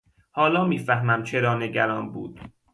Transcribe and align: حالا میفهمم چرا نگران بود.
حالا 0.31 0.65
میفهمم 0.65 1.23
چرا 1.23 1.55
نگران 1.57 2.11
بود. 2.11 2.39